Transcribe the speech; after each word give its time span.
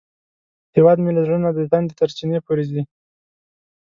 هیواد 0.75 0.97
مې 1.03 1.11
له 1.17 1.21
زړه 1.25 1.37
نه 1.43 1.49
د 1.57 1.59
تندي 1.71 1.93
تر 1.99 2.09
چینې 2.17 2.39
پورې 2.45 2.63
ځي 2.71 2.81